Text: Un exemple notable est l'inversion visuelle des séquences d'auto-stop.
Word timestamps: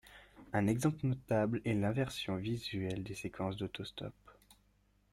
Un 0.51 0.65
exemple 0.65 1.05
notable 1.05 1.61
est 1.63 1.75
l'inversion 1.75 2.35
visuelle 2.37 3.03
des 3.03 3.13
séquences 3.13 3.55
d'auto-stop. 3.55 4.15